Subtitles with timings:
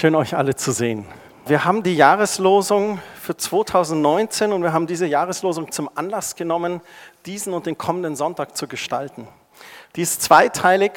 [0.00, 1.04] Schön euch alle zu sehen.
[1.44, 6.80] Wir haben die Jahreslosung für 2019 und wir haben diese Jahreslosung zum Anlass genommen,
[7.26, 9.28] diesen und den kommenden Sonntag zu gestalten.
[9.96, 10.92] Die ist zweiteilig.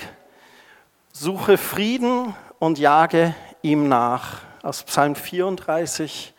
[1.12, 4.38] Suche Frieden und jage ihm nach.
[4.62, 6.34] Aus Psalm 34,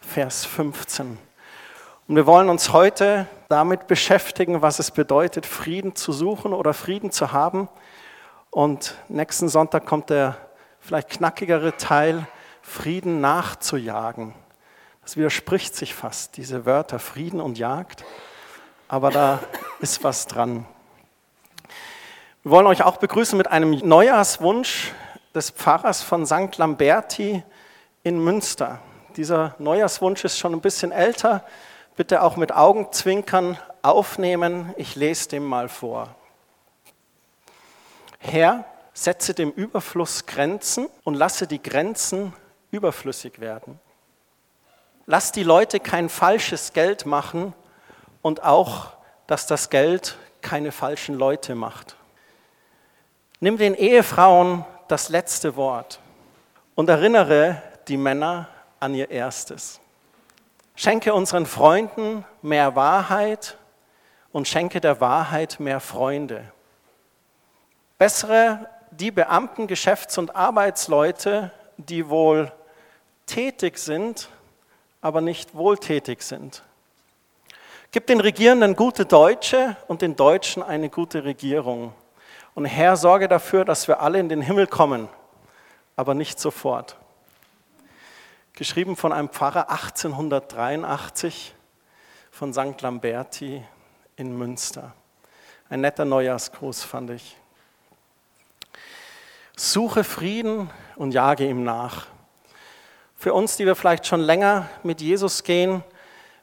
[0.00, 1.18] Vers 15.
[2.08, 7.10] Und wir wollen uns heute damit beschäftigen, was es bedeutet, Frieden zu suchen oder Frieden
[7.10, 7.68] zu haben.
[8.50, 10.38] Und nächsten Sonntag kommt der
[10.86, 12.28] vielleicht knackigere Teil,
[12.62, 14.34] Frieden nachzujagen.
[15.02, 18.04] Das widerspricht sich fast, diese Wörter Frieden und Jagd,
[18.86, 19.40] aber da
[19.80, 20.64] ist was dran.
[22.44, 24.92] Wir wollen euch auch begrüßen mit einem Neujahrswunsch
[25.34, 26.56] des Pfarrers von St.
[26.56, 27.42] Lamberti
[28.04, 28.78] in Münster.
[29.16, 31.44] Dieser Neujahrswunsch ist schon ein bisschen älter,
[31.96, 34.72] bitte auch mit Augenzwinkern aufnehmen.
[34.76, 36.14] Ich lese dem mal vor.
[38.20, 38.64] Herr,
[38.96, 42.32] setze dem Überfluss Grenzen und lasse die Grenzen
[42.70, 43.78] überflüssig werden.
[45.04, 47.52] Lass die Leute kein falsches Geld machen
[48.22, 48.92] und auch,
[49.26, 51.94] dass das Geld keine falschen Leute macht.
[53.38, 56.00] Nimm den Ehefrauen das letzte Wort
[56.74, 58.48] und erinnere die Männer
[58.80, 59.78] an ihr erstes.
[60.74, 63.58] Schenke unseren Freunden mehr Wahrheit
[64.32, 66.50] und schenke der Wahrheit mehr Freunde.
[67.98, 68.68] Bessere
[69.00, 72.52] die Beamten, Geschäfts- und Arbeitsleute, die wohl
[73.26, 74.28] tätig sind,
[75.00, 76.62] aber nicht wohltätig sind.
[77.92, 81.92] Gib den Regierenden gute Deutsche und den Deutschen eine gute Regierung.
[82.54, 85.08] Und Herr, sorge dafür, dass wir alle in den Himmel kommen,
[85.94, 86.96] aber nicht sofort.
[88.54, 91.54] Geschrieben von einem Pfarrer 1883
[92.30, 92.80] von St.
[92.80, 93.62] Lamberti
[94.16, 94.94] in Münster.
[95.68, 97.36] Ein netter Neujahrsgruß fand ich.
[99.58, 102.08] Suche Frieden und jage ihm nach.
[103.14, 105.82] Für uns, die wir vielleicht schon länger mit Jesus gehen,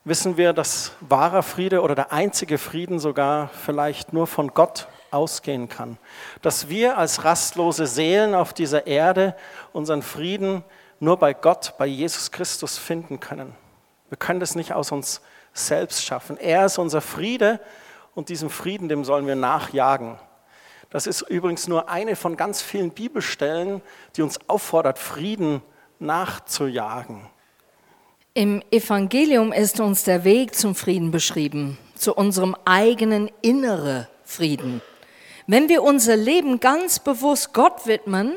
[0.04, 5.70] wissen wir, dass wahrer Friede oder der einzige Frieden sogar vielleicht nur von Gott ausgehen
[5.70, 6.00] kann.
[6.42, 9.36] Dass wir als rastlose Seelen auf dieser Erde
[9.74, 10.64] unseren Frieden
[11.00, 13.54] nur bei Gott, bei Jesus Christus finden können.
[14.10, 15.22] Wir können das nicht aus uns
[15.54, 16.38] selbst schaffen.
[16.38, 17.60] Er ist unser Friede
[18.16, 20.18] und diesem Frieden, dem sollen wir nachjagen.
[20.94, 23.82] Das ist übrigens nur eine von ganz vielen Bibelstellen,
[24.16, 25.64] die uns auffordert, Frieden
[25.98, 27.24] nachzujagen.
[28.36, 34.84] Im Evangelium ist uns der Weg zum Frieden beschrieben, zu unserem eigenen inneren Frieden.
[35.48, 38.34] Wenn wir unser Leben ganz bewusst Gott widmen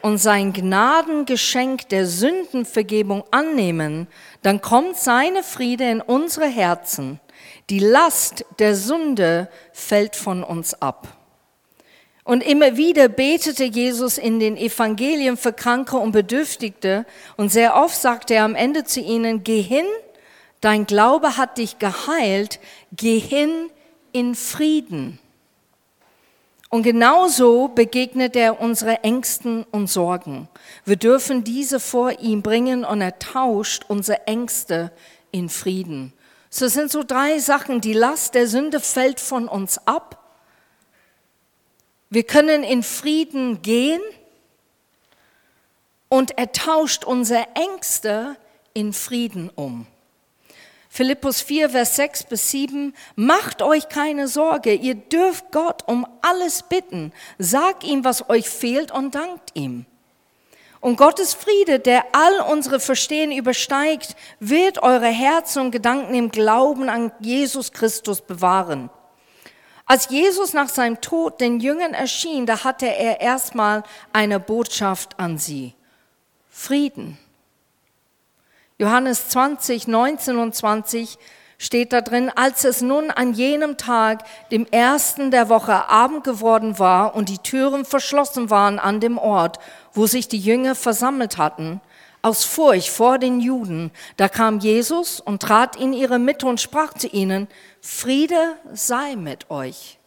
[0.00, 4.08] und sein Gnadengeschenk der Sündenvergebung annehmen,
[4.40, 7.20] dann kommt seine Friede in unsere Herzen.
[7.68, 11.23] Die Last der Sünde fällt von uns ab.
[12.24, 17.04] Und immer wieder betete Jesus in den Evangelien für Kranke und Bedürftigte
[17.36, 19.84] und sehr oft sagte er am Ende zu ihnen, geh hin,
[20.62, 22.60] dein Glaube hat dich geheilt,
[22.92, 23.70] geh hin
[24.12, 25.18] in Frieden.
[26.70, 30.48] Und genauso begegnet er unsere Ängsten und Sorgen.
[30.84, 34.90] Wir dürfen diese vor ihm bringen und er tauscht unsere Ängste
[35.30, 36.12] in Frieden.
[36.50, 37.80] So sind so drei Sachen.
[37.80, 40.23] Die Last der Sünde fällt von uns ab.
[42.14, 44.00] Wir können in Frieden gehen
[46.08, 48.36] und er tauscht unsere Ängste
[48.72, 49.88] in Frieden um.
[50.88, 56.62] Philippus 4, Vers 6 bis 7, macht euch keine Sorge, ihr dürft Gott um alles
[56.62, 59.84] bitten, sagt ihm, was euch fehlt und dankt ihm.
[60.78, 66.88] Und Gottes Friede, der all unsere Verstehen übersteigt, wird eure Herzen und Gedanken im Glauben
[66.88, 68.88] an Jesus Christus bewahren.
[69.86, 75.38] Als Jesus nach seinem Tod den Jüngern erschien, da hatte er erstmal eine Botschaft an
[75.38, 75.74] sie.
[76.50, 77.18] Frieden.
[78.78, 81.18] Johannes 20, 19 und 20
[81.58, 86.78] steht da drin, als es nun an jenem Tag, dem ersten der Woche, Abend geworden
[86.78, 89.58] war und die Türen verschlossen waren an dem Ort,
[89.92, 91.80] wo sich die Jünger versammelt hatten,
[92.24, 96.94] aus Furcht vor den Juden, da kam Jesus und trat in ihre Mitte und sprach
[96.94, 97.48] zu ihnen,
[97.82, 99.98] Friede sei mit euch.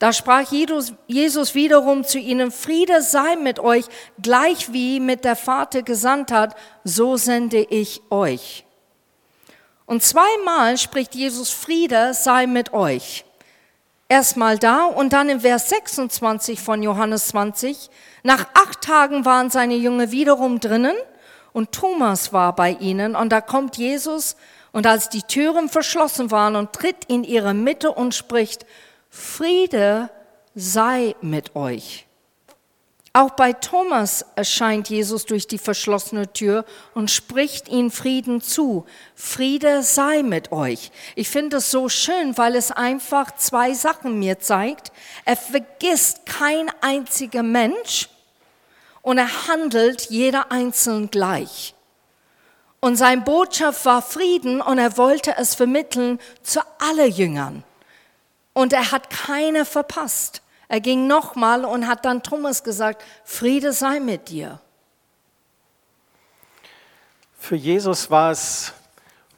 [0.00, 3.84] Da sprach Jesus wiederum zu ihnen, Friede sei mit euch,
[4.20, 8.64] gleich wie mit der Vater gesandt hat, so sende ich euch.
[9.86, 13.24] Und zweimal spricht Jesus, Friede sei mit euch.
[14.12, 17.88] Erstmal da und dann im Vers 26 von Johannes 20.
[18.22, 20.94] Nach acht Tagen waren seine Jünger wiederum drinnen
[21.54, 24.36] und Thomas war bei ihnen und da kommt Jesus
[24.70, 28.66] und als die Türen verschlossen waren und tritt in ihre Mitte und spricht,
[29.08, 30.10] Friede
[30.54, 32.06] sei mit euch.
[33.14, 36.64] Auch bei Thomas erscheint Jesus durch die verschlossene Tür
[36.94, 38.86] und spricht ihm Frieden zu.
[39.14, 40.90] Friede sei mit euch.
[41.14, 44.92] Ich finde es so schön, weil es einfach zwei Sachen mir zeigt.
[45.26, 48.08] Er vergisst kein einziger Mensch
[49.02, 51.74] und er handelt jeder einzeln gleich.
[52.80, 57.62] Und sein Botschaft war Frieden und er wollte es vermitteln zu alle Jüngern.
[58.54, 60.41] Und er hat keine verpasst.
[60.72, 64.58] Er ging nochmal und hat dann Thomas gesagt, Friede sei mit dir.
[67.38, 68.72] Für Jesus war es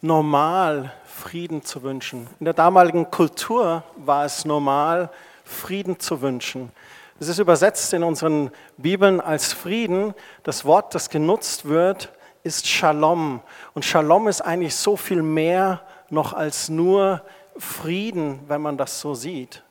[0.01, 2.29] normal, Frieden zu wünschen.
[2.39, 5.11] In der damaligen Kultur war es normal,
[5.43, 6.71] Frieden zu wünschen.
[7.19, 10.15] Es ist übersetzt in unseren Bibeln als Frieden.
[10.45, 12.13] Das Wort, das genutzt wird,
[12.45, 13.41] ist Shalom.
[13.75, 17.23] Und Shalom ist eigentlich so viel mehr noch als nur
[17.59, 19.65] Frieden, wenn man das so sieht.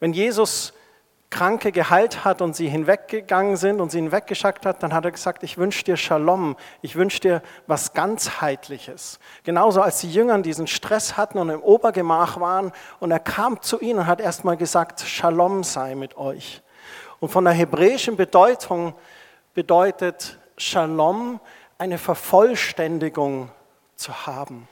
[0.00, 0.72] Wenn Jesus
[1.30, 5.42] Kranke geheilt hat und sie hinweggegangen sind und sie hinweggeschickt hat, dann hat er gesagt,
[5.42, 9.18] ich wünsche dir Shalom, ich wünsche dir was ganzheitliches.
[9.44, 13.78] Genauso als die Jünger diesen Stress hatten und im Obergemach waren und er kam zu
[13.80, 16.62] ihnen und hat erstmal gesagt, Shalom sei mit euch.
[17.20, 18.94] Und von der hebräischen Bedeutung
[19.52, 21.40] bedeutet Shalom
[21.76, 23.50] eine Vervollständigung
[23.96, 24.66] zu haben.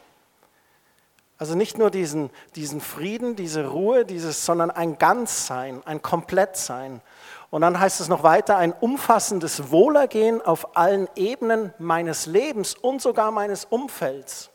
[1.39, 7.03] Also nicht nur diesen, diesen Frieden, diese Ruhe, dieses, sondern ein Ganzsein, ein Komplettsein.
[7.51, 13.03] Und dann heißt es noch weiter, ein umfassendes Wohlergehen auf allen Ebenen meines Lebens und
[13.03, 14.51] sogar meines Umfelds.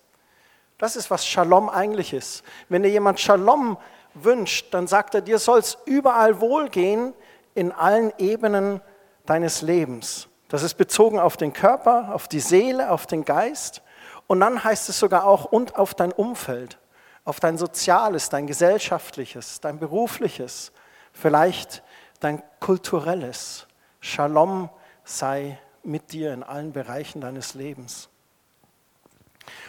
[0.80, 2.44] Das ist, was Shalom eigentlich ist.
[2.68, 3.78] Wenn dir jemand Shalom
[4.16, 7.14] wünscht, dann sagt er, dir soll es überall wohlgehen
[7.54, 8.82] in allen Ebenen
[9.28, 10.28] deines Lebens.
[10.50, 13.84] Das ist bezogen auf den Körper, auf die Seele, auf den Geist.
[14.32, 16.80] Und dann heißt es sogar auch, und auf dein Umfeld,
[17.26, 20.72] auf dein soziales, dein gesellschaftliches, dein berufliches,
[21.12, 21.84] vielleicht
[22.22, 23.68] dein kulturelles.
[24.00, 24.70] Shalom
[25.04, 28.08] sei mit dir in allen Bereichen deines Lebens.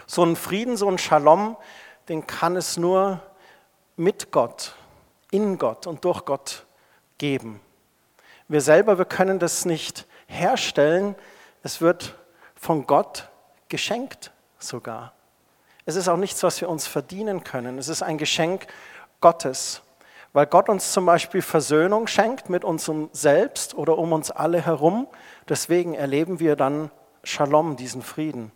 [0.06, 1.56] So ein Frieden, so ein Shalom,
[2.08, 3.20] den kann es nur
[3.96, 4.76] mit Gott,
[5.32, 6.66] in Gott und durch Gott
[7.18, 7.60] geben.
[8.46, 11.16] Wir selber, wir können das nicht herstellen.
[11.64, 12.16] Es wird
[12.54, 13.28] von Gott
[13.68, 14.30] geschenkt
[14.62, 15.12] sogar.
[15.84, 17.78] Es ist auch nichts, was wir uns verdienen können.
[17.78, 18.66] Es ist ein Geschenk
[19.20, 19.82] Gottes,
[20.32, 25.08] weil Gott uns zum Beispiel Versöhnung schenkt mit unserem Selbst oder um uns alle herum.
[25.48, 26.90] Deswegen erleben wir dann
[27.24, 28.50] Shalom, diesen Frieden.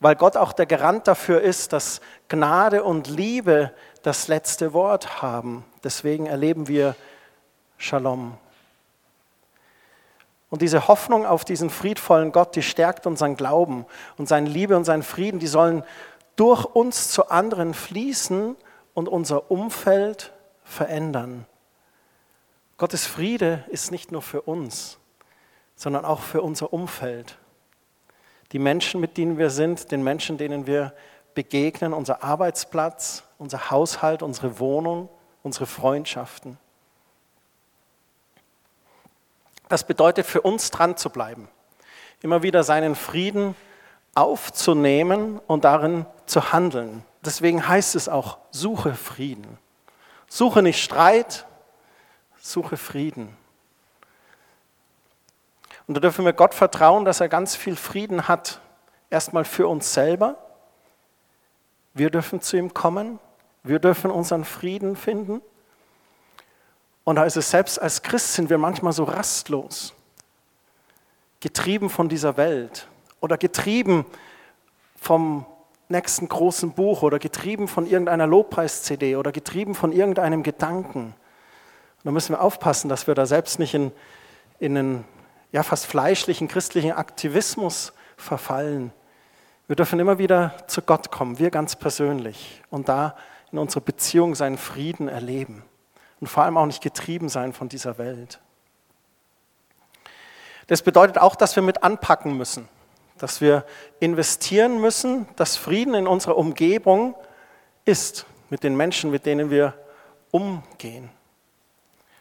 [0.00, 3.72] Weil Gott auch der Garant dafür ist, dass Gnade und Liebe
[4.02, 5.64] das letzte Wort haben.
[5.84, 6.96] Deswegen erleben wir
[7.76, 8.38] Shalom.
[10.50, 13.86] Und diese Hoffnung auf diesen friedvollen Gott, die stärkt unseren Glauben
[14.18, 15.84] und seine Liebe und seinen Frieden, die sollen
[16.34, 18.56] durch uns zu anderen fließen
[18.94, 20.32] und unser Umfeld
[20.64, 21.46] verändern.
[22.78, 24.98] Gottes Friede ist nicht nur für uns,
[25.76, 27.38] sondern auch für unser Umfeld.
[28.52, 30.92] Die Menschen, mit denen wir sind, den Menschen, denen wir
[31.34, 35.08] begegnen, unser Arbeitsplatz, unser Haushalt, unsere Wohnung,
[35.42, 36.58] unsere Freundschaften.
[39.70, 41.48] Das bedeutet für uns dran zu bleiben,
[42.22, 43.54] immer wieder seinen Frieden
[44.16, 47.04] aufzunehmen und darin zu handeln.
[47.24, 49.58] Deswegen heißt es auch, suche Frieden.
[50.26, 51.46] Suche nicht Streit,
[52.40, 53.36] suche Frieden.
[55.86, 58.60] Und da dürfen wir Gott vertrauen, dass er ganz viel Frieden hat.
[59.08, 60.36] Erstmal für uns selber.
[61.94, 63.20] Wir dürfen zu ihm kommen.
[63.62, 65.42] Wir dürfen unseren Frieden finden.
[67.04, 69.94] Und da ist es selbst als Christ sind wir manchmal so rastlos,
[71.40, 72.88] getrieben von dieser Welt
[73.20, 74.04] oder getrieben
[74.96, 75.46] vom
[75.88, 81.06] nächsten großen Buch oder getrieben von irgendeiner Lobpreis-CD oder getrieben von irgendeinem Gedanken.
[81.06, 83.92] Und da müssen wir aufpassen, dass wir da selbst nicht in,
[84.58, 85.04] in einen
[85.52, 88.92] ja, fast fleischlichen christlichen Aktivismus verfallen.
[89.66, 93.16] Wir dürfen immer wieder zu Gott kommen, wir ganz persönlich, und da
[93.50, 95.64] in unserer Beziehung seinen Frieden erleben
[96.20, 98.40] und vor allem auch nicht getrieben sein von dieser Welt.
[100.66, 102.68] Das bedeutet auch, dass wir mit anpacken müssen,
[103.18, 103.64] dass wir
[103.98, 107.16] investieren müssen, dass Frieden in unserer Umgebung
[107.84, 109.74] ist, mit den Menschen, mit denen wir
[110.30, 111.10] umgehen.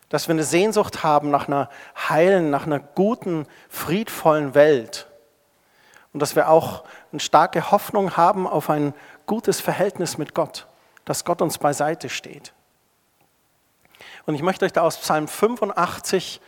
[0.09, 1.69] Dass wir eine Sehnsucht haben nach einer
[2.09, 5.07] heilen, nach einer guten, friedvollen Welt.
[6.13, 8.93] Und dass wir auch eine starke Hoffnung haben auf ein
[9.27, 10.65] gutes Verhältnis mit Gott,
[11.05, 12.53] dass Gott uns beiseite steht.
[14.25, 16.41] Und ich möchte euch da aus Psalm 85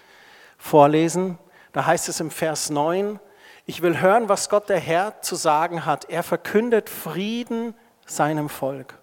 [0.58, 1.38] vorlesen.
[1.74, 3.20] Da heißt es im Vers 9,
[3.66, 6.10] ich will hören, was Gott der Herr zu sagen hat.
[6.10, 7.75] Er verkündet Frieden
[8.06, 8.98] seinem Volk.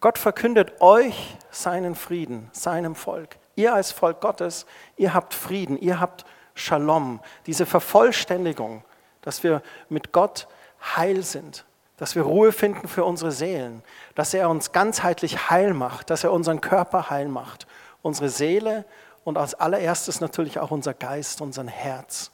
[0.00, 3.36] Gott verkündet euch seinen Frieden, seinem Volk.
[3.54, 6.24] Ihr als Volk Gottes, ihr habt Frieden, ihr habt
[6.54, 8.84] Shalom, diese Vervollständigung,
[9.22, 10.48] dass wir mit Gott
[10.96, 11.64] heil sind,
[12.02, 13.80] dass wir Ruhe finden für unsere Seelen,
[14.16, 17.68] dass er uns ganzheitlich heil macht, dass er unseren Körper heil macht,
[18.02, 18.84] unsere Seele
[19.22, 22.32] und als allererstes natürlich auch unser Geist, unser Herz.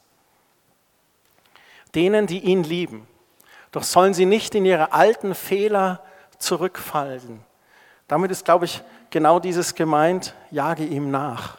[1.94, 3.06] Denen, die ihn lieben,
[3.70, 6.02] doch sollen sie nicht in ihre alten Fehler
[6.38, 7.44] zurückfallen.
[8.06, 11.57] Damit ist, glaube ich, genau dieses gemeint, jage ihm nach.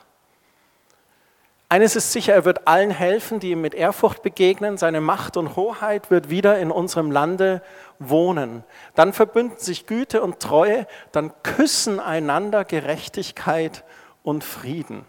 [1.72, 4.80] Eines ist sicher, er wird allen helfen, die ihm mit Ehrfurcht begegnen.
[4.80, 7.62] Seine Macht und Hoheit wird wieder in unserem Lande
[8.00, 8.64] wohnen.
[8.96, 13.84] Dann verbünden sich Güte und Treue, dann küssen einander Gerechtigkeit
[14.24, 15.06] und Frieden.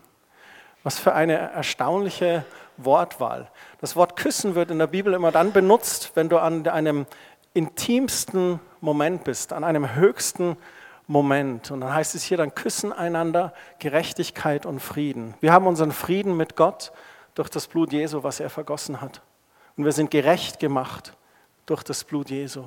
[0.82, 2.44] Was für eine erstaunliche
[2.76, 3.50] Wortwahl.
[3.80, 7.06] Das Wort küssen wird in der Bibel immer dann benutzt, wenn du an einem
[7.54, 10.79] intimsten Moment bist, an einem höchsten Moment.
[11.12, 15.34] Und dann heißt es hier, dann küssen einander Gerechtigkeit und Frieden.
[15.40, 16.92] Wir haben unseren Frieden mit Gott
[17.34, 19.20] durch das Blut Jesu, was er vergossen hat.
[19.76, 21.14] Und wir sind gerecht gemacht
[21.66, 22.64] durch das Blut Jesu.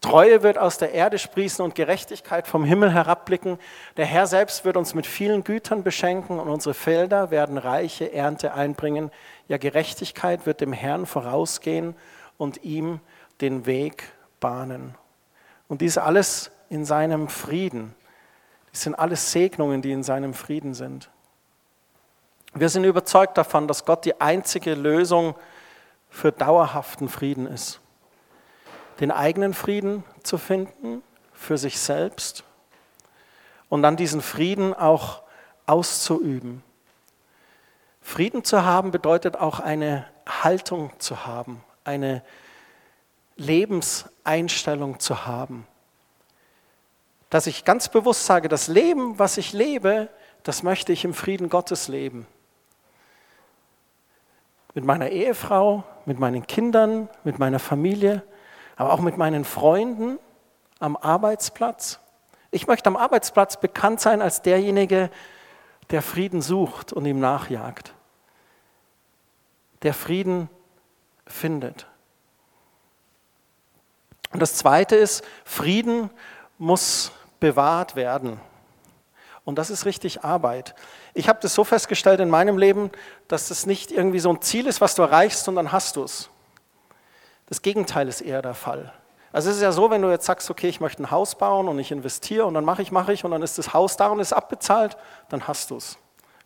[0.00, 3.58] Treue wird aus der Erde sprießen und Gerechtigkeit vom Himmel herabblicken.
[3.96, 8.54] Der Herr selbst wird uns mit vielen Gütern beschenken und unsere Felder werden reiche Ernte
[8.54, 9.10] einbringen.
[9.48, 11.96] Ja, Gerechtigkeit wird dem Herrn vorausgehen
[12.36, 13.00] und ihm
[13.40, 14.04] den Weg
[14.38, 14.94] bahnen.
[15.66, 17.94] Und dies alles in seinem Frieden.
[18.72, 21.10] Das sind alles Segnungen, die in seinem Frieden sind.
[22.54, 25.34] Wir sind überzeugt davon, dass Gott die einzige Lösung
[26.10, 27.80] für dauerhaften Frieden ist
[29.00, 32.44] den eigenen Frieden zu finden für sich selbst
[33.68, 35.22] und dann diesen Frieden auch
[35.66, 36.62] auszuüben.
[38.00, 42.22] Frieden zu haben bedeutet auch eine Haltung zu haben, eine
[43.36, 45.66] Lebenseinstellung zu haben.
[47.30, 50.08] Dass ich ganz bewusst sage, das Leben, was ich lebe,
[50.42, 52.26] das möchte ich im Frieden Gottes leben.
[54.74, 58.22] Mit meiner Ehefrau, mit meinen Kindern, mit meiner Familie,
[58.76, 60.18] aber auch mit meinen Freunden
[60.78, 62.00] am Arbeitsplatz.
[62.50, 65.10] Ich möchte am Arbeitsplatz bekannt sein als derjenige,
[65.90, 67.94] der Frieden sucht und ihm nachjagt,
[69.82, 70.48] der Frieden
[71.26, 71.86] findet.
[74.32, 76.10] Und das Zweite ist, Frieden
[76.58, 78.40] muss bewahrt werden.
[79.44, 80.74] Und das ist richtig Arbeit.
[81.14, 82.90] Ich habe das so festgestellt in meinem Leben,
[83.28, 86.02] dass es nicht irgendwie so ein Ziel ist, was du erreichst und dann hast du
[86.02, 86.28] es.
[87.46, 88.92] Das Gegenteil ist eher der Fall.
[89.32, 91.68] Also es ist ja so, wenn du jetzt sagst, okay, ich möchte ein Haus bauen
[91.68, 94.08] und ich investiere und dann mache ich, mache ich und dann ist das Haus da
[94.08, 94.96] und ist abbezahlt,
[95.28, 95.96] dann hast du es.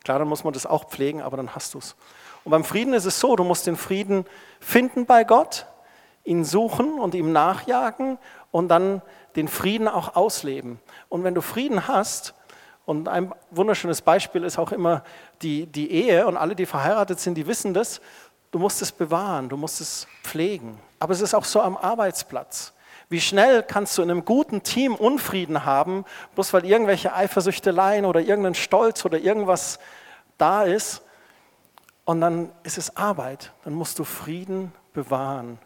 [0.05, 1.97] Klar, dann muss man das auch pflegen, aber dann hast du es.
[2.45, 4.27] Und beim Frieden ist es so, du musst den Frieden
[4.61, 5.67] finden bei Gott,
[6.25, 8.19] ihn suchen und ihm nachjagen
[8.53, 9.03] und dann
[9.35, 10.79] den Frieden auch ausleben.
[11.09, 12.35] Und wenn du Frieden hast,
[12.85, 15.05] und ein wunderschönes Beispiel ist auch immer
[15.41, 18.01] die, die Ehe und alle, die verheiratet sind, die wissen das,
[18.51, 20.79] du musst es bewahren, du musst es pflegen.
[20.99, 22.73] Aber es ist auch so am Arbeitsplatz.
[23.09, 26.05] Wie schnell kannst du in einem guten Team Unfrieden haben,
[26.35, 29.79] bloß weil irgendwelche Eifersüchteleien oder irgendein Stolz oder irgendwas
[30.39, 31.03] da ist.
[32.05, 33.53] Und dann ist es Arbeit.
[33.65, 35.59] Dann musst du Frieden bewahren.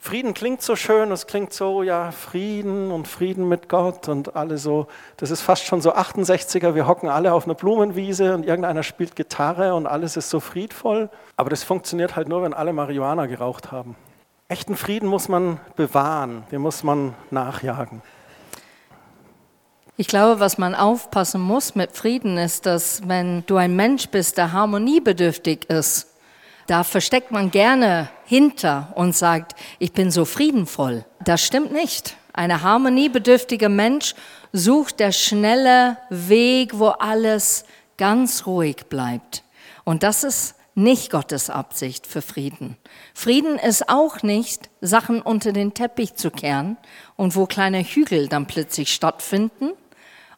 [0.00, 4.56] Frieden klingt so schön, es klingt so, ja, Frieden und Frieden mit Gott und alle
[4.56, 4.86] so,
[5.16, 9.16] das ist fast schon so 68er, wir hocken alle auf einer Blumenwiese und irgendeiner spielt
[9.16, 11.10] Gitarre und alles ist so friedvoll.
[11.36, 13.96] Aber das funktioniert halt nur, wenn alle Marihuana geraucht haben.
[14.46, 18.00] Echten Frieden muss man bewahren, den muss man nachjagen.
[19.96, 24.38] Ich glaube, was man aufpassen muss mit Frieden ist, dass wenn du ein Mensch bist,
[24.38, 26.14] der harmoniebedürftig ist,
[26.68, 31.04] da versteckt man gerne hinter und sagt, ich bin so friedenvoll.
[31.24, 32.16] Das stimmt nicht.
[32.34, 34.14] Ein harmoniebedürftiger Mensch
[34.52, 37.64] sucht der schnelle Weg, wo alles
[37.96, 39.42] ganz ruhig bleibt.
[39.84, 42.76] Und das ist nicht Gottes Absicht für Frieden.
[43.14, 46.76] Frieden ist auch nicht, Sachen unter den Teppich zu kehren
[47.16, 49.70] und wo kleine Hügel dann plötzlich stattfinden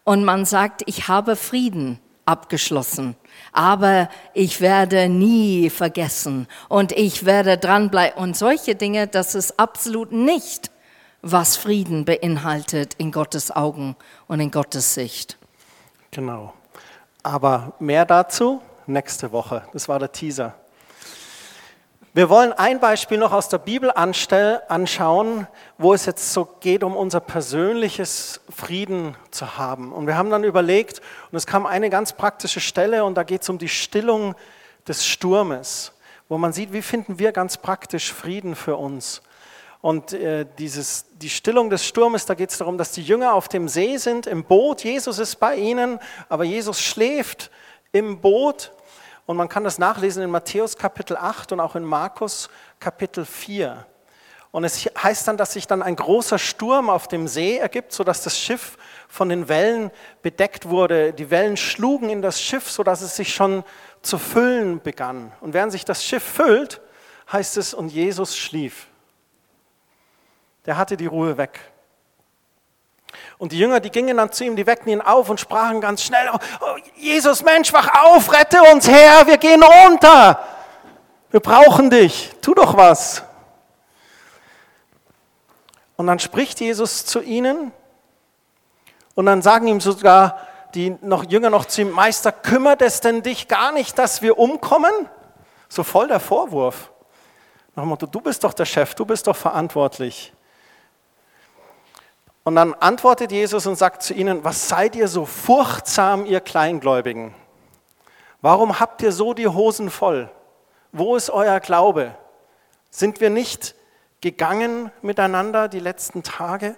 [0.04, 3.16] und man sagt, ich habe Frieden abgeschlossen,
[3.60, 10.12] aber ich werde nie vergessen und ich werde dranbleiben und solche Dinge, das ist absolut
[10.12, 10.70] nicht,
[11.20, 13.96] was Frieden beinhaltet in Gottes Augen
[14.28, 15.36] und in Gottes Sicht.
[16.10, 16.54] Genau.
[17.22, 19.62] Aber mehr dazu nächste Woche.
[19.74, 20.54] Das war der Teaser.
[22.12, 25.46] Wir wollen ein Beispiel noch aus der Bibel anschauen,
[25.78, 29.92] wo es jetzt so geht, um unser persönliches Frieden zu haben.
[29.92, 31.00] Und wir haben dann überlegt,
[31.30, 34.34] und es kam eine ganz praktische Stelle, und da geht es um die Stillung
[34.88, 35.92] des Sturmes,
[36.28, 39.22] wo man sieht, wie finden wir ganz praktisch Frieden für uns.
[39.80, 43.46] Und äh, dieses, die Stillung des Sturmes, da geht es darum, dass die Jünger auf
[43.46, 44.82] dem See sind, im Boot.
[44.82, 47.52] Jesus ist bei ihnen, aber Jesus schläft
[47.92, 48.72] im Boot.
[49.26, 53.86] Und man kann das nachlesen in Matthäus Kapitel 8 und auch in Markus Kapitel 4.
[54.52, 58.22] Und es heißt dann, dass sich dann ein großer Sturm auf dem See ergibt, sodass
[58.22, 58.76] das Schiff
[59.08, 61.12] von den Wellen bedeckt wurde.
[61.12, 63.62] Die Wellen schlugen in das Schiff, sodass es sich schon
[64.02, 65.32] zu füllen begann.
[65.40, 66.80] Und während sich das Schiff füllt,
[67.30, 68.88] heißt es, und Jesus schlief.
[70.66, 71.69] Der hatte die Ruhe weg.
[73.40, 76.02] Und die Jünger, die gingen dann zu ihm, die weckten ihn auf und sprachen ganz
[76.02, 80.38] schnell, oh, oh, Jesus Mensch, wach auf, rette uns Herr, wir gehen runter.
[81.30, 83.22] Wir brauchen dich, tu doch was.
[85.96, 87.72] Und dann spricht Jesus zu ihnen
[89.14, 93.22] und dann sagen ihm sogar die noch Jünger noch zu ihm, Meister, kümmert es denn
[93.22, 94.92] dich gar nicht, dass wir umkommen?
[95.70, 96.90] So voll der Vorwurf.
[97.74, 100.34] Nach dem Motto, du bist doch der Chef, du bist doch verantwortlich.
[102.42, 107.34] Und dann antwortet Jesus und sagt zu ihnen, was seid ihr so furchtsam, ihr Kleingläubigen?
[108.40, 110.30] Warum habt ihr so die Hosen voll?
[110.92, 112.14] Wo ist euer Glaube?
[112.90, 113.74] Sind wir nicht
[114.20, 116.76] gegangen miteinander die letzten Tage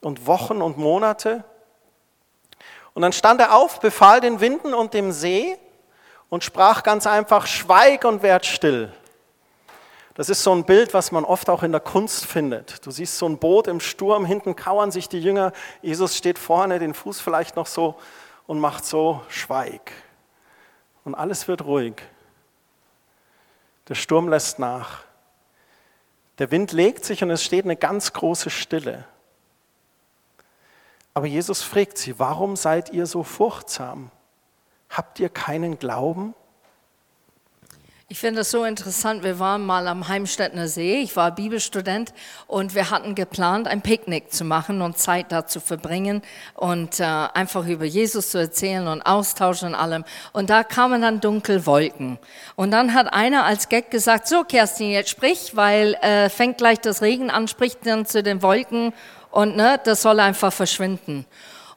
[0.00, 1.44] und Wochen und Monate?
[2.94, 5.56] Und dann stand er auf, befahl den Winden und dem See
[6.28, 8.92] und sprach ganz einfach, schweig und werd still.
[10.14, 12.84] Das ist so ein Bild, was man oft auch in der Kunst findet.
[12.84, 16.78] Du siehst so ein Boot im Sturm, hinten kauern sich die Jünger, Jesus steht vorne,
[16.78, 17.96] den Fuß vielleicht noch so
[18.46, 19.92] und macht so, schweig.
[21.04, 21.94] Und alles wird ruhig.
[23.88, 25.04] Der Sturm lässt nach.
[26.38, 29.04] Der Wind legt sich und es steht eine ganz große Stille.
[31.14, 34.10] Aber Jesus fragt sie, warum seid ihr so furchtsam?
[34.88, 36.34] Habt ihr keinen Glauben?
[38.12, 39.22] Ich finde das so interessant.
[39.22, 41.00] Wir waren mal am Heimstädtner See.
[41.00, 42.12] Ich war Bibelstudent
[42.46, 46.20] und wir hatten geplant, ein Picknick zu machen und Zeit da zu verbringen
[46.52, 50.04] und äh, einfach über Jesus zu erzählen und austauschen und allem.
[50.34, 52.18] Und da kamen dann dunkle Wolken.
[52.54, 56.80] Und dann hat einer als Gag gesagt, so Kerstin, jetzt sprich, weil äh, fängt gleich
[56.80, 58.92] das Regen an, spricht dann zu den Wolken
[59.30, 61.24] und ne, das soll einfach verschwinden.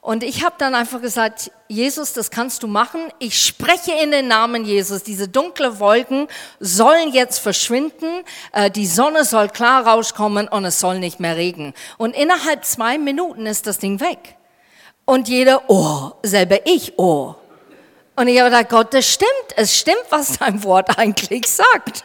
[0.06, 3.00] Und ich habe dann einfach gesagt, Jesus, das kannst du machen.
[3.18, 5.02] Ich spreche in den Namen Jesus.
[5.02, 6.28] Diese dunkle Wolken
[6.60, 8.22] sollen jetzt verschwinden.
[8.52, 11.74] Äh, die Sonne soll klar rauskommen und es soll nicht mehr regnen.
[11.98, 14.36] Und innerhalb zwei Minuten ist das Ding weg.
[15.06, 17.34] Und jeder, oh, selber ich, oh.
[18.14, 19.56] Und ich habe gedacht, Gott, das stimmt.
[19.56, 22.04] Es stimmt, was dein Wort eigentlich sagt.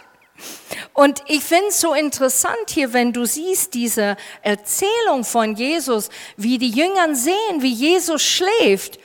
[0.94, 6.58] Und ich finde es so interessant hier, wenn du siehst diese Erzählung von Jesus, wie
[6.58, 9.00] die Jüngern sehen, wie Jesus schläft.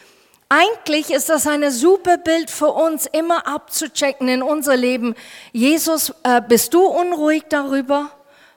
[0.49, 5.15] Eigentlich ist das ein super Bild für uns, immer abzuchecken in unser Leben.
[5.53, 8.11] Jesus, äh, bist du unruhig darüber?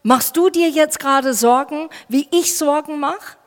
[0.04, 3.38] Machst du dir jetzt gerade Sorgen, wie ich Sorgen mache?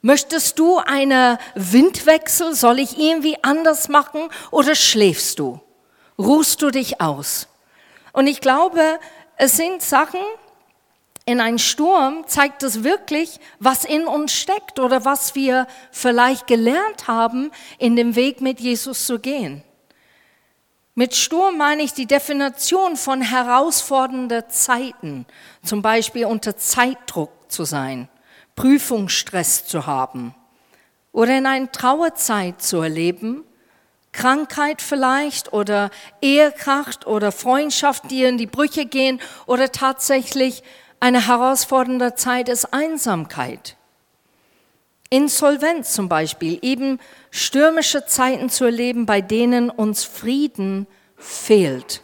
[0.00, 2.54] Möchtest du einen Windwechsel?
[2.54, 4.30] Soll ich irgendwie anders machen?
[4.50, 5.60] Oder schläfst du?
[6.18, 7.46] Ruhst du dich aus?
[8.12, 8.98] Und ich glaube,
[9.36, 10.20] es sind Sachen,
[11.24, 17.06] in einem Sturm zeigt es wirklich, was in uns steckt oder was wir vielleicht gelernt
[17.06, 19.62] haben, in dem Weg mit Jesus zu gehen.
[20.94, 25.26] Mit Sturm meine ich die Definition von herausfordernden Zeiten,
[25.64, 28.08] zum Beispiel unter Zeitdruck zu sein,
[28.56, 30.34] Prüfungsstress zu haben
[31.12, 33.44] oder in einer Trauerzeit zu erleben,
[34.12, 40.62] Krankheit vielleicht oder Ehekracht oder Freundschaft, die in die Brüche gehen oder tatsächlich
[41.00, 43.76] eine herausfordernde Zeit ist Einsamkeit.
[45.10, 46.98] Insolvenz zum Beispiel, eben
[47.30, 52.02] stürmische Zeiten zu erleben, bei denen uns Frieden fehlt.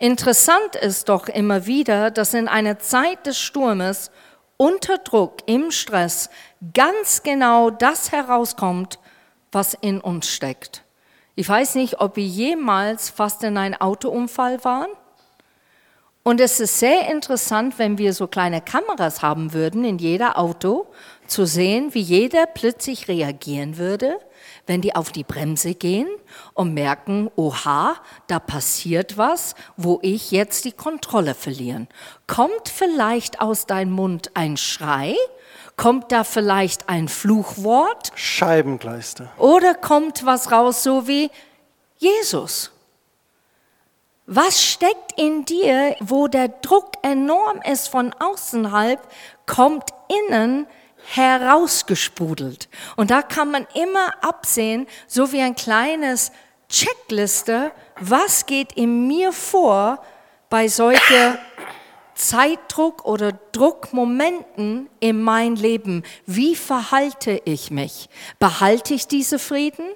[0.00, 4.10] Interessant ist doch immer wieder, dass in einer Zeit des Sturmes
[4.56, 6.30] unter Druck, im Stress,
[6.74, 8.98] ganz genau das herauskommt,
[9.52, 10.84] was in uns steckt.
[11.34, 14.90] Ich weiß nicht, ob wir jemals fast in einen Autounfall waren.
[16.24, 20.86] Und es ist sehr interessant, wenn wir so kleine Kameras haben würden in jeder Auto,
[21.26, 24.18] zu sehen, wie jeder plötzlich reagieren würde,
[24.66, 26.08] wenn die auf die Bremse gehen
[26.54, 31.88] und merken, oha, da passiert was, wo ich jetzt die Kontrolle verlieren.
[32.26, 35.14] Kommt vielleicht aus deinem Mund ein Schrei
[35.78, 38.10] Kommt da vielleicht ein Fluchwort?
[38.16, 39.30] Scheibengleister.
[39.38, 41.30] Oder kommt was raus, so wie
[41.98, 42.72] Jesus?
[44.26, 49.00] Was steckt in dir, wo der Druck enorm ist von außerhalb,
[49.46, 49.84] kommt
[50.28, 50.66] innen
[51.14, 52.68] herausgespudelt.
[52.96, 56.32] Und da kann man immer absehen, so wie ein kleines
[56.68, 60.02] Checkliste, was geht in mir vor
[60.50, 61.38] bei solchen
[62.18, 68.08] Zeitdruck oder Druckmomenten in mein Leben, wie verhalte ich mich?
[68.40, 69.86] Behalte ich diese Frieden?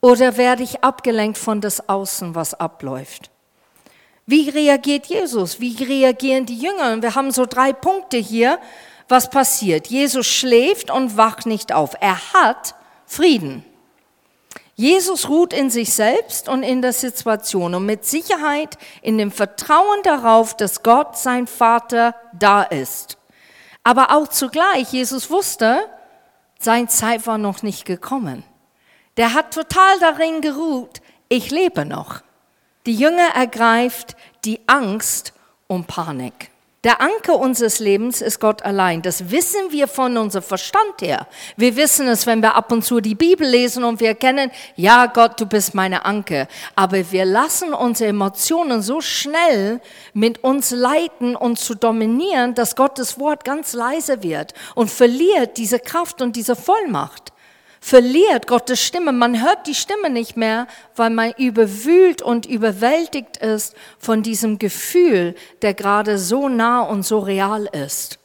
[0.00, 3.30] Oder werde ich abgelenkt von das Außen, was abläuft?
[4.26, 5.60] Wie reagiert Jesus?
[5.60, 6.92] Wie reagieren die Jünger?
[6.92, 8.58] Und wir haben so drei Punkte hier.
[9.08, 9.86] Was passiert?
[9.86, 11.94] Jesus schläft und wacht nicht auf.
[12.00, 12.74] Er hat
[13.06, 13.64] Frieden.
[14.76, 20.02] Jesus ruht in sich selbst und in der Situation und mit Sicherheit in dem Vertrauen
[20.02, 23.16] darauf, dass Gott, sein Vater, da ist.
[23.84, 25.88] Aber auch zugleich, Jesus wusste,
[26.58, 28.42] sein Zeit war noch nicht gekommen.
[29.16, 32.22] Der hat total darin geruht, ich lebe noch.
[32.86, 35.34] Die Jünger ergreift die Angst
[35.68, 36.50] und Panik.
[36.84, 39.00] Der Anker unseres Lebens ist Gott allein.
[39.00, 41.26] Das wissen wir von unserem Verstand her.
[41.56, 45.06] Wir wissen es, wenn wir ab und zu die Bibel lesen und wir erkennen, ja
[45.06, 46.46] Gott, du bist meine Anker.
[46.76, 49.80] Aber wir lassen unsere Emotionen so schnell
[50.12, 55.78] mit uns leiten und zu dominieren, dass Gottes Wort ganz leise wird und verliert diese
[55.78, 57.33] Kraft und diese Vollmacht
[57.84, 59.12] verliert Gottes Stimme.
[59.12, 60.66] Man hört die Stimme nicht mehr,
[60.96, 67.18] weil man überwühlt und überwältigt ist von diesem Gefühl, der gerade so nah und so
[67.18, 68.18] real ist.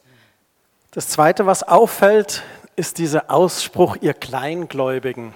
[0.92, 2.42] Das Zweite, was auffällt,
[2.74, 5.34] ist dieser Ausspruch, ihr Kleingläubigen.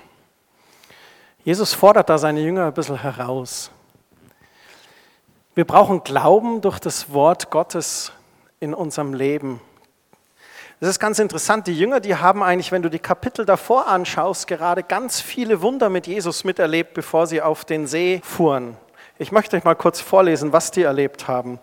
[1.44, 3.70] Jesus fordert da seine Jünger ein bisschen heraus.
[5.54, 8.10] Wir brauchen Glauben durch das Wort Gottes
[8.58, 9.60] in unserem Leben.
[10.80, 11.66] Das ist ganz interessant.
[11.66, 15.88] Die Jünger, die haben eigentlich, wenn du die Kapitel davor anschaust, gerade ganz viele Wunder
[15.88, 18.76] mit Jesus miterlebt, bevor sie auf den See fuhren.
[19.16, 21.60] Ich möchte euch mal kurz vorlesen, was die erlebt haben.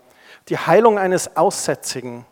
[0.48, 2.24] Die Heilung eines Aussätzigen,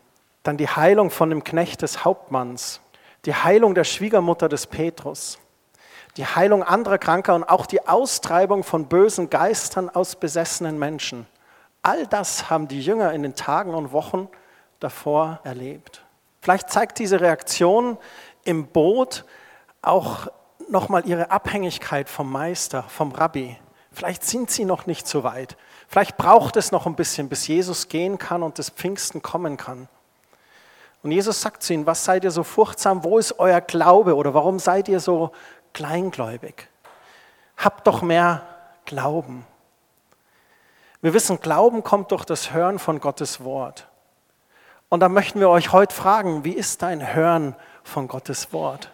[0.43, 2.81] dann die Heilung von dem Knecht des Hauptmanns,
[3.25, 5.37] die Heilung der Schwiegermutter des Petrus,
[6.17, 11.27] die Heilung anderer Kranker und auch die Austreibung von bösen Geistern aus besessenen Menschen.
[11.83, 14.27] All das haben die Jünger in den Tagen und Wochen
[14.79, 16.03] davor erlebt.
[16.41, 17.97] Vielleicht zeigt diese Reaktion
[18.43, 19.25] im Boot
[19.81, 20.27] auch
[20.69, 23.57] nochmal ihre Abhängigkeit vom Meister, vom Rabbi.
[23.91, 25.57] Vielleicht sind sie noch nicht so weit.
[25.87, 29.87] Vielleicht braucht es noch ein bisschen, bis Jesus gehen kann und das Pfingsten kommen kann.
[31.03, 33.03] Und Jesus sagt zu ihnen, was seid ihr so furchtsam?
[33.03, 34.15] Wo ist euer Glaube?
[34.15, 35.31] Oder warum seid ihr so
[35.73, 36.69] kleingläubig?
[37.57, 38.43] Habt doch mehr
[38.85, 39.45] Glauben.
[41.01, 43.87] Wir wissen, Glauben kommt durch das Hören von Gottes Wort.
[44.91, 48.91] Und da möchten wir euch heute fragen, wie ist dein Hören von Gottes Wort?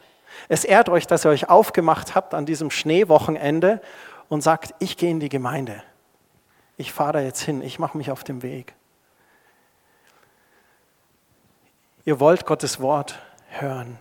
[0.48, 3.82] Es ehrt euch, dass ihr euch aufgemacht habt an diesem Schneewochenende
[4.30, 5.82] und sagt, ich gehe in die Gemeinde.
[6.78, 8.76] Ich fahre da jetzt hin, ich mache mich auf den Weg.
[12.06, 13.18] Ihr wollt Gottes Wort
[13.50, 13.98] hören.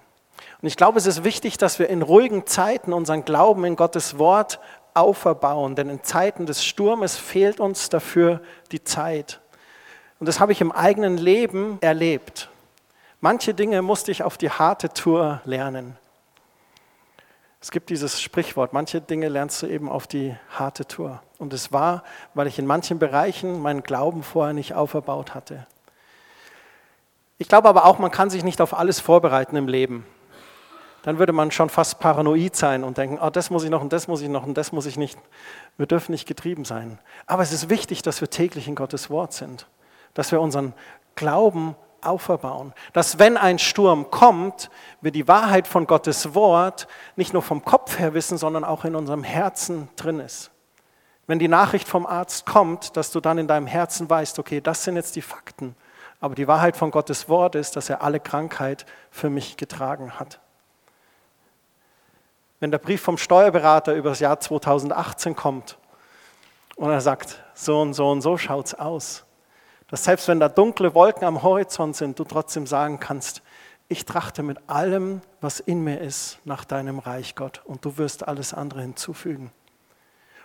[0.61, 4.19] Und ich glaube, es ist wichtig, dass wir in ruhigen Zeiten unseren Glauben in Gottes
[4.19, 4.61] Wort
[4.93, 9.41] auferbauen, denn in Zeiten des Sturmes fehlt uns dafür die Zeit.
[10.19, 12.49] Und das habe ich im eigenen Leben erlebt.
[13.21, 15.97] Manche Dinge musste ich auf die harte Tour lernen.
[17.61, 21.23] Es gibt dieses Sprichwort, manche Dinge lernst du eben auf die harte Tour.
[21.39, 25.67] Und es war, weil ich in manchen Bereichen meinen Glauben vorher nicht auferbaut hatte.
[27.39, 30.07] Ich glaube aber auch, man kann sich nicht auf alles vorbereiten im Leben.
[31.03, 33.93] Dann würde man schon fast paranoid sein und denken, oh, das muss ich noch und
[33.93, 35.19] das muss ich noch und das muss ich nicht.
[35.77, 36.99] Wir dürfen nicht getrieben sein.
[37.27, 39.67] Aber es ist wichtig, dass wir täglich in Gottes Wort sind
[40.17, 40.75] dass wir unseren
[41.15, 42.73] Glauben auferbauen.
[42.93, 47.99] Dass wenn ein Sturm kommt, wir die Wahrheit von Gottes Wort nicht nur vom Kopf
[47.99, 50.51] her wissen, sondern auch in unserem Herzen drin ist.
[51.27, 54.85] Wenn die Nachricht vom Arzt kommt, dass du dann in deinem Herzen weißt, okay, das
[54.85, 55.75] sind jetzt die Fakten.
[56.21, 60.41] Aber die Wahrheit von Gottes Wort ist, dass er alle Krankheit für mich getragen hat.
[62.59, 65.77] Wenn der Brief vom Steuerberater über das Jahr 2018 kommt
[66.77, 69.27] und er sagt, so und so und so schaut es aus,
[69.89, 73.43] dass selbst wenn da dunkle Wolken am Horizont sind, du trotzdem sagen kannst,
[73.89, 78.27] ich trachte mit allem, was in mir ist, nach deinem Reich, Gott, und du wirst
[78.27, 79.53] alles andere hinzufügen.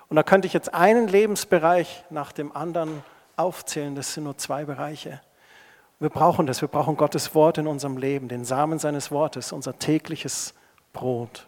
[0.10, 3.04] Und da könnte ich jetzt einen Lebensbereich nach dem anderen
[3.38, 5.21] aufzählen, das sind nur zwei Bereiche.
[5.99, 9.77] Wir brauchen das, wir brauchen Gottes Wort in unserem Leben, den Samen seines Wortes, unser
[9.80, 10.54] tägliches
[10.93, 11.47] Brot.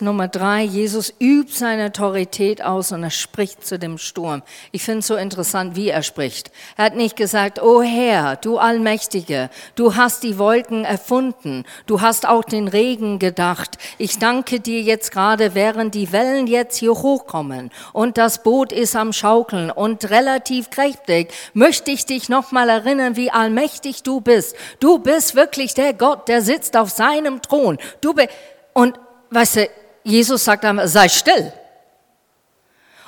[0.00, 4.42] Nummer drei, Jesus übt seine Autorität aus und er spricht zu dem Sturm.
[4.72, 6.50] Ich finde es so interessant, wie er spricht.
[6.76, 12.26] Er hat nicht gesagt, oh Herr, du Allmächtige, du hast die Wolken erfunden, du hast
[12.26, 13.78] auch den Regen gedacht.
[13.98, 18.96] Ich danke dir jetzt gerade, während die Wellen jetzt hier hochkommen und das Boot ist
[18.96, 24.56] am Schaukeln und relativ kräftig, möchte ich dich nochmal erinnern, wie allmächtig du bist.
[24.80, 27.78] Du bist wirklich der Gott, der sitzt auf seinem Thron.
[28.00, 28.30] Du bist,
[28.72, 28.98] und
[29.30, 29.68] weißt du,
[30.02, 31.52] Jesus sagt einmal, sei still.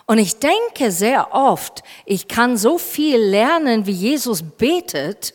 [0.07, 5.35] Und ich denke sehr oft, ich kann so viel lernen, wie Jesus betet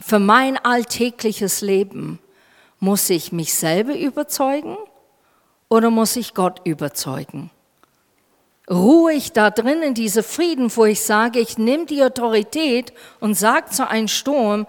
[0.00, 2.18] für mein alltägliches Leben.
[2.80, 4.76] Muss ich mich selber überzeugen
[5.68, 7.50] oder muss ich Gott überzeugen?
[8.68, 13.34] Ruhe ich da drin in diese Frieden, wo ich sage, ich nehme die Autorität und
[13.34, 14.66] sage zu einem Sturm,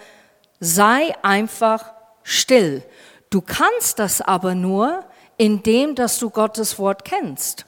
[0.60, 2.84] sei einfach still.
[3.30, 5.04] Du kannst das aber nur,
[5.38, 7.66] indem dass du Gottes Wort kennst.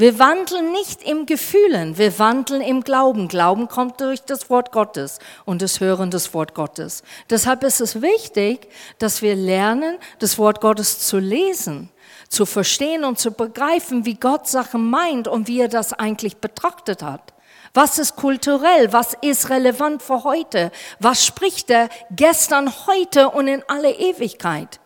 [0.00, 3.26] Wir wandeln nicht im Gefühlen, wir wandeln im Glauben.
[3.26, 7.02] Glauben kommt durch das Wort Gottes und das Hören des Wort Gottes.
[7.28, 8.68] Deshalb ist es wichtig,
[9.00, 11.90] dass wir lernen, das Wort Gottes zu lesen,
[12.28, 17.02] zu verstehen und zu begreifen, wie Gott Sachen meint und wie er das eigentlich betrachtet
[17.02, 17.34] hat.
[17.74, 18.92] Was ist kulturell?
[18.92, 20.70] Was ist relevant für heute?
[21.00, 24.78] Was spricht er gestern, heute und in alle Ewigkeit?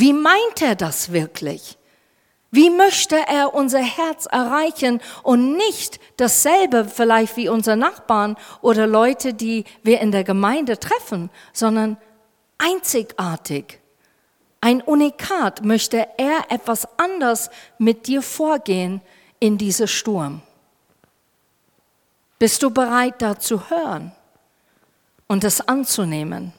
[0.00, 1.76] Wie meint er das wirklich?
[2.52, 9.34] Wie möchte er unser Herz erreichen und nicht dasselbe vielleicht wie unsere Nachbarn oder Leute,
[9.34, 11.96] die wir in der Gemeinde treffen, sondern
[12.58, 13.80] einzigartig.
[14.60, 19.00] Ein Unikat möchte er etwas anders mit dir vorgehen
[19.40, 20.42] in diesem Sturm.
[22.38, 24.12] Bist du bereit, da zu hören
[25.26, 26.52] und es anzunehmen?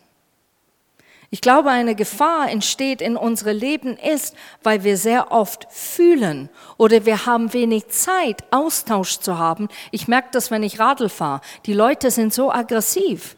[1.31, 7.05] Ich glaube, eine Gefahr entsteht in unserem Leben ist, weil wir sehr oft fühlen oder
[7.05, 9.69] wir haben wenig Zeit, Austausch zu haben.
[9.91, 11.41] Ich merke das, wenn ich Radl fahre.
[11.67, 13.35] Die Leute sind so aggressiv.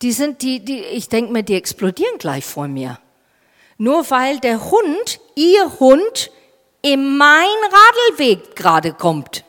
[0.00, 2.98] Die sind, die, die, ich denke mir, die explodieren gleich vor mir.
[3.76, 6.30] Nur weil der Hund, ihr Hund,
[6.80, 7.48] in mein
[8.08, 9.44] Radlweg gerade kommt.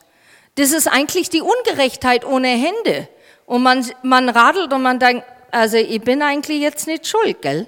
[0.56, 3.08] Das ist eigentlich die Ungerechtheit ohne Hände.
[3.46, 7.68] Und man, man radelt und man denkt, also ich bin eigentlich jetzt nicht schuld, gell?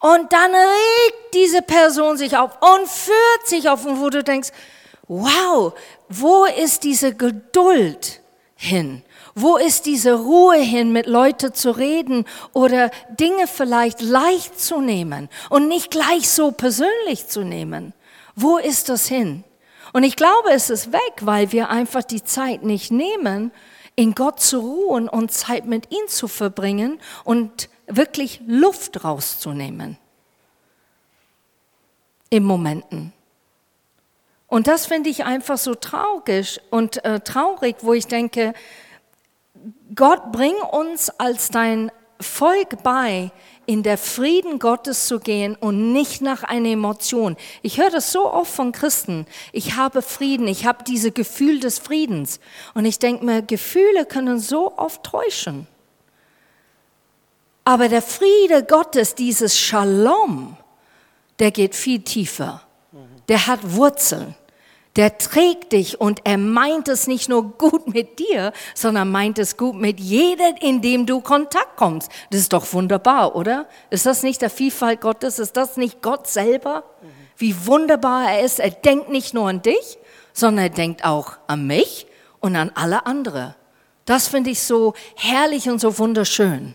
[0.00, 4.50] Und dann regt diese Person sich auf und führt sich auf, wo du denkst,
[5.08, 5.72] wow,
[6.08, 8.20] wo ist diese Geduld
[8.56, 9.02] hin?
[9.34, 12.24] Wo ist diese Ruhe hin, mit Leuten zu reden
[12.54, 17.92] oder Dinge vielleicht leicht zu nehmen und nicht gleich so persönlich zu nehmen?
[18.34, 19.44] Wo ist das hin?
[19.92, 23.50] Und ich glaube, es ist weg, weil wir einfach die Zeit nicht nehmen,
[23.96, 29.96] in Gott zu ruhen und Zeit mit ihm zu verbringen und wirklich Luft rauszunehmen.
[32.28, 33.12] Im Momenten.
[34.48, 38.52] Und das finde ich einfach so traurig und äh, traurig, wo ich denke,
[39.94, 43.32] Gott bring uns als dein Volk bei,
[43.66, 47.36] in der Frieden Gottes zu gehen und nicht nach einer Emotion.
[47.62, 49.26] Ich höre das so oft von Christen.
[49.52, 52.40] Ich habe Frieden, ich habe diese Gefühl des Friedens.
[52.74, 55.66] Und ich denke mir, Gefühle können so oft täuschen.
[57.64, 60.56] Aber der Friede Gottes, dieses Shalom,
[61.40, 62.62] der geht viel tiefer.
[63.28, 64.36] Der hat Wurzeln
[64.96, 69.56] der trägt dich und er meint es nicht nur gut mit dir, sondern meint es
[69.56, 72.10] gut mit jedem, in dem du Kontakt kommst.
[72.30, 73.66] Das ist doch wunderbar, oder?
[73.90, 75.38] Ist das nicht der Vielfalt Gottes?
[75.38, 76.84] Ist das nicht Gott selber?
[77.36, 78.58] Wie wunderbar er ist.
[78.58, 79.98] Er denkt nicht nur an dich,
[80.32, 82.06] sondern er denkt auch an mich
[82.40, 83.54] und an alle anderen.
[84.06, 86.74] Das finde ich so herrlich und so wunderschön.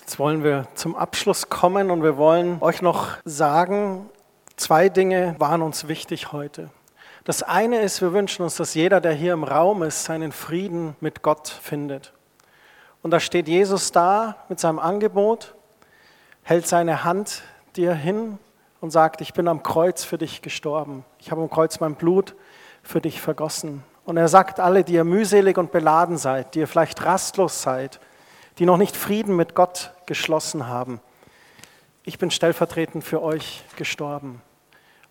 [0.00, 4.08] Jetzt wollen wir zum Abschluss kommen und wir wollen euch noch sagen,
[4.56, 6.70] Zwei Dinge waren uns wichtig heute.
[7.24, 10.96] Das eine ist, wir wünschen uns, dass jeder, der hier im Raum ist, seinen Frieden
[11.00, 12.14] mit Gott findet.
[13.02, 15.54] Und da steht Jesus da mit seinem Angebot,
[16.42, 17.42] hält seine Hand
[17.76, 18.38] dir hin
[18.80, 21.04] und sagt, ich bin am Kreuz für dich gestorben.
[21.18, 22.34] Ich habe am Kreuz mein Blut
[22.82, 23.84] für dich vergossen.
[24.06, 28.00] Und er sagt alle, die ihr mühselig und beladen seid, die ihr vielleicht rastlos seid,
[28.58, 31.00] die noch nicht Frieden mit Gott geschlossen haben,
[32.08, 34.40] ich bin stellvertretend für euch gestorben.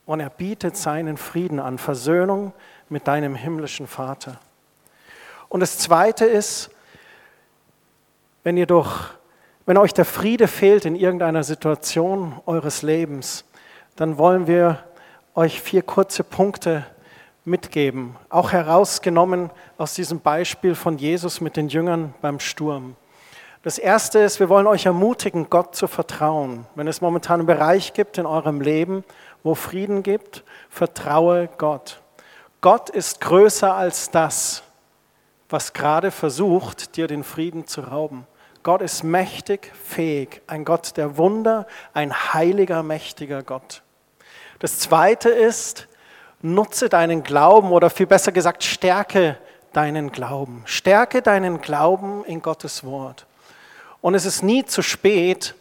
[0.06, 2.54] Und er bietet seinen Frieden an, Versöhnung
[2.90, 4.40] mit deinem himmlischen Vater.
[5.50, 6.70] Und das Zweite ist,
[8.44, 9.10] wenn ihr durch,
[9.66, 13.46] wenn euch der Friede fehlt in irgendeiner Situation eures Lebens,
[13.96, 14.84] dann wollen wir
[15.34, 16.86] euch vier kurze Punkte
[17.44, 22.96] mitgeben, auch herausgenommen aus diesem Beispiel von Jesus mit den Jüngern beim Sturm.
[23.64, 26.68] Das Erste ist, wir wollen euch ermutigen, Gott zu vertrauen.
[26.76, 29.04] Wenn es momentan einen Bereich gibt in eurem Leben,
[29.46, 32.02] wo Frieden gibt, vertraue Gott.
[32.62, 34.64] Gott ist größer als das,
[35.50, 38.26] was gerade versucht, dir den Frieden zu rauben.
[38.64, 43.84] Gott ist mächtig, fähig, ein Gott der Wunder, ein heiliger, mächtiger Gott.
[44.58, 45.88] Das Zweite ist,
[46.42, 49.38] nutze deinen Glauben oder viel besser gesagt, stärke
[49.74, 50.64] deinen Glauben.
[50.66, 53.28] Stärke deinen Glauben in Gottes Wort.
[54.02, 55.54] Und es ist nie zu spät,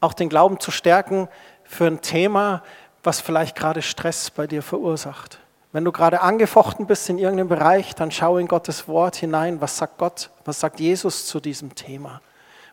[0.00, 1.28] auch den Glauben zu stärken
[1.64, 2.62] für ein Thema,
[3.06, 5.38] was vielleicht gerade Stress bei dir verursacht.
[5.72, 9.60] Wenn du gerade angefochten bist in irgendeinem Bereich, dann schau in Gottes Wort hinein.
[9.60, 10.30] Was sagt Gott?
[10.44, 12.20] Was sagt Jesus zu diesem Thema?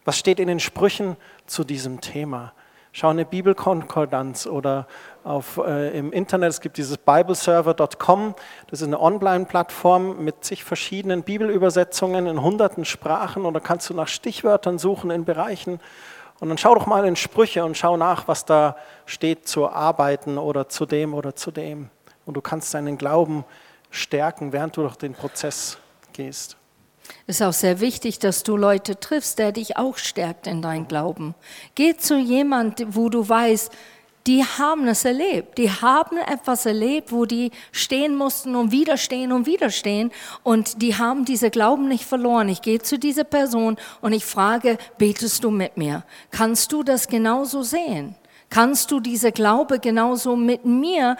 [0.05, 2.53] Was steht in den Sprüchen zu diesem Thema?
[2.91, 4.87] Schau eine Bibelkonkordanz oder
[5.23, 8.35] auf, äh, im Internet, es gibt dieses bibleserver.com,
[8.69, 13.95] das ist eine Online-Plattform mit zig verschiedenen Bibelübersetzungen in hunderten Sprachen und da kannst du
[13.95, 15.79] nach Stichwörtern suchen in Bereichen
[16.43, 18.75] und dann schau doch mal in Sprüche und schau nach, was da
[19.05, 21.89] steht zu Arbeiten oder zu dem oder zu dem.
[22.25, 23.45] Und du kannst deinen Glauben
[23.91, 25.77] stärken, während du durch den Prozess
[26.11, 26.57] gehst.
[27.27, 30.85] Es ist auch sehr wichtig, dass du Leute triffst, der dich auch stärkt in dein
[30.89, 31.33] Glauben.
[31.75, 33.71] Geh zu jemand, wo du weißt,
[34.27, 35.57] die haben es erlebt.
[35.57, 40.11] Die haben etwas erlebt, wo die stehen mussten und widerstehen und widerstehen.
[40.43, 42.47] Und die haben diese Glauben nicht verloren.
[42.49, 46.03] Ich gehe zu dieser Person und ich frage, betest du mit mir?
[46.31, 48.15] Kannst du das genauso sehen?
[48.49, 51.17] Kannst du diese Glaube genauso mit mir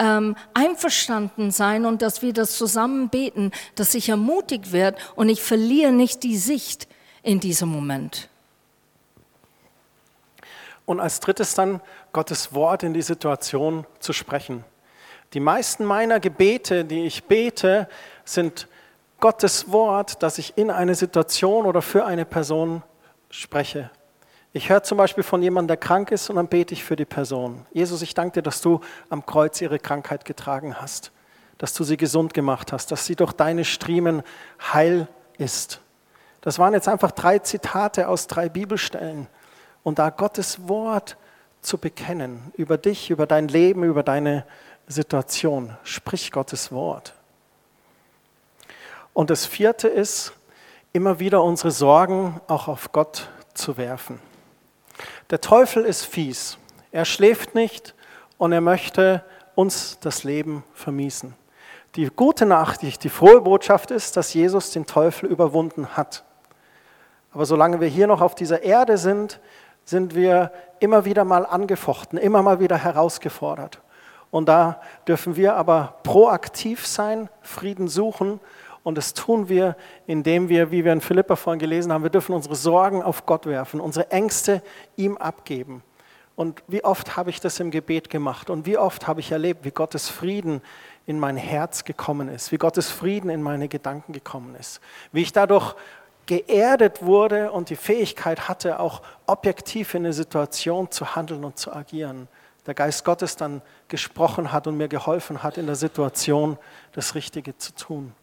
[0.00, 5.40] ähm, einverstanden sein und dass wir das zusammen beten, dass ich ermutigt werde und ich
[5.40, 6.88] verliere nicht die Sicht
[7.22, 8.28] in diesem Moment?
[10.86, 11.80] Und als drittes dann
[12.12, 14.64] Gottes Wort in die Situation zu sprechen.
[15.32, 17.88] Die meisten meiner Gebete, die ich bete,
[18.24, 18.68] sind
[19.20, 22.82] Gottes Wort, das ich in eine Situation oder für eine Person
[23.30, 23.90] spreche.
[24.52, 27.04] Ich höre zum Beispiel von jemandem, der krank ist, und dann bete ich für die
[27.04, 27.66] Person.
[27.72, 31.10] Jesus, ich danke dir, dass du am Kreuz ihre Krankheit getragen hast,
[31.58, 34.22] dass du sie gesund gemacht hast, dass sie durch deine Striemen
[34.72, 35.80] heil ist.
[36.40, 39.26] Das waren jetzt einfach drei Zitate aus drei Bibelstellen.
[39.84, 41.16] Und da Gottes Wort
[41.60, 44.44] zu bekennen, über dich, über dein Leben, über deine
[44.88, 47.14] Situation, sprich Gottes Wort.
[49.12, 50.32] Und das vierte ist,
[50.92, 54.20] immer wieder unsere Sorgen auch auf Gott zu werfen.
[55.30, 56.58] Der Teufel ist fies.
[56.92, 57.94] Er schläft nicht
[58.38, 61.34] und er möchte uns das Leben vermiesen.
[61.96, 66.24] Die gute Nachricht, die frohe Botschaft ist, dass Jesus den Teufel überwunden hat.
[67.32, 69.40] Aber solange wir hier noch auf dieser Erde sind,
[69.84, 73.80] sind wir immer wieder mal angefochten, immer mal wieder herausgefordert.
[74.30, 78.40] Und da dürfen wir aber proaktiv sein, Frieden suchen
[78.84, 82.34] und das tun wir, indem wir, wie wir in Philippa vorhin gelesen haben, wir dürfen
[82.34, 84.62] unsere Sorgen auf Gott werfen, unsere Ängste
[84.96, 85.82] ihm abgeben.
[86.36, 89.64] Und wie oft habe ich das im Gebet gemacht und wie oft habe ich erlebt,
[89.64, 90.60] wie Gottes Frieden
[91.06, 94.80] in mein Herz gekommen ist, wie Gottes Frieden in meine Gedanken gekommen ist,
[95.12, 95.74] wie ich dadurch
[96.26, 101.72] geerdet wurde und die Fähigkeit hatte, auch objektiv in eine Situation zu handeln und zu
[101.72, 102.28] agieren.
[102.66, 106.58] Der Geist Gottes dann gesprochen hat und mir geholfen hat, in der Situation
[106.92, 108.14] das Richtige zu tun.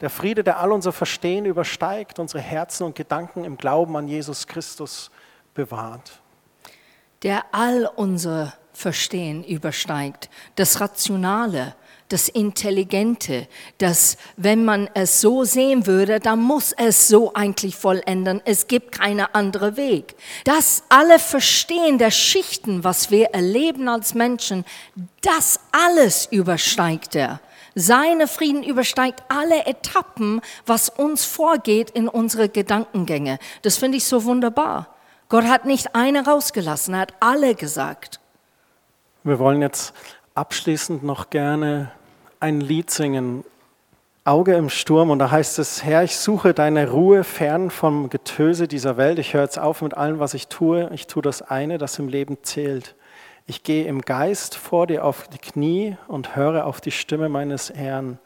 [0.00, 4.46] Der Friede, der all unser Verstehen übersteigt, unsere Herzen und Gedanken im Glauben an Jesus
[4.46, 5.10] Christus
[5.54, 6.20] bewahrt.
[7.22, 11.74] Der all unser Verstehen übersteigt, das Rationale,
[12.08, 18.40] das Intelligente, das, wenn man es so sehen würde, dann muss es so eigentlich vollenden.
[18.44, 20.14] Es gibt keinen anderen Weg.
[20.44, 24.64] Das alle Verstehen der Schichten, was wir erleben als Menschen,
[25.22, 27.40] das alles übersteigt er.
[27.74, 33.38] Seine Frieden übersteigt alle Etappen, was uns vorgeht in unsere Gedankengänge.
[33.62, 34.94] Das finde ich so wunderbar.
[35.28, 38.20] Gott hat nicht eine rausgelassen, er hat alle gesagt.
[39.24, 39.92] Wir wollen jetzt
[40.36, 41.90] abschließend noch gerne
[42.40, 43.44] ein Lied singen,
[44.24, 45.10] Auge im Sturm.
[45.10, 49.18] Und da heißt es, Herr, ich suche deine Ruhe fern vom Getöse dieser Welt.
[49.18, 50.90] Ich höre jetzt auf mit allem, was ich tue.
[50.92, 52.96] Ich tue das eine, das im Leben zählt.
[53.46, 57.72] Ich gehe im Geist vor dir auf die Knie und höre auf die Stimme meines
[57.72, 58.18] Herrn.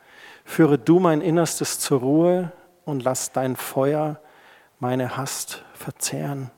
[0.44, 2.52] Führe du mein Innerstes zur Ruhe
[2.86, 4.18] und lass dein Feuer
[4.78, 6.50] meine Hast verzehren.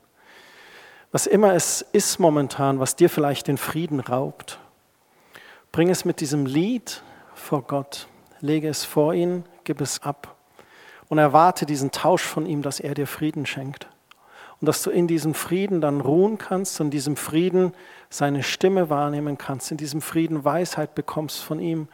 [1.11, 4.61] Was immer es ist momentan, was dir vielleicht den Frieden raubt,
[5.73, 7.03] bring es mit diesem Lied
[7.35, 8.07] vor Gott,
[8.41, 10.37] lege es vor ihn, gib es ab
[11.09, 13.89] und erwarte diesen Tausch von ihm, dass er dir Frieden schenkt.
[14.61, 17.73] Und dass du in diesem Frieden dann ruhen kannst und in diesem Frieden
[18.11, 21.89] seine Stimme wahrnehmen kannst, in diesem Frieden Weisheit bekommst von ihm.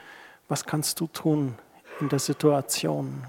[0.48, 1.54] Was kannst du tun
[2.00, 3.24] in der Situation?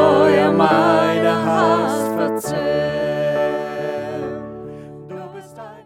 [0.00, 3.52] Feuer meine Hast verzehren.
[5.06, 5.84] Du bist ein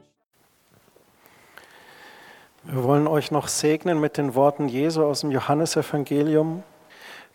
[2.63, 6.63] wir wollen euch noch segnen mit den Worten Jesu aus dem Johannesevangelium.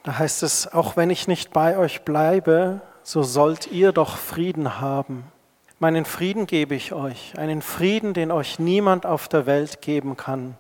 [0.04, 4.80] Da heißt es, auch wenn ich nicht bei euch bleibe, so sollt ihr doch Frieden
[4.80, 5.26] haben.
[5.80, 10.56] Meinen Frieden gebe ich euch, einen Frieden, den euch niemand auf der Welt geben kann.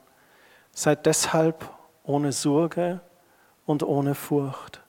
[0.74, 1.70] Seid deshalb
[2.03, 2.99] ohne Sorge
[3.65, 4.82] und ohne Furcht.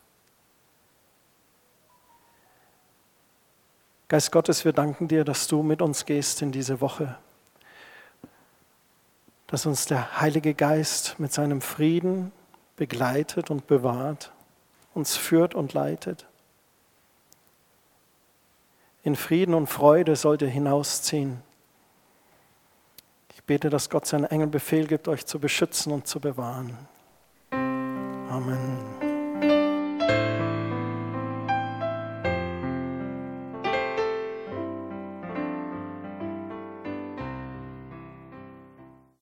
[4.11, 7.17] Geist Gottes, wir danken dir, dass du mit uns gehst in diese Woche
[9.51, 12.31] dass uns der Heilige Geist mit seinem Frieden
[12.77, 14.33] begleitet und bewahrt,
[14.95, 16.27] uns führt und leitet.
[19.03, 21.43] In Frieden und Freude sollt ihr hinausziehen.
[23.35, 26.79] Ich bete, dass Gott seinen Engel Befehl gibt, euch zu beschützen und zu bewahren.
[27.51, 29.10] Amen.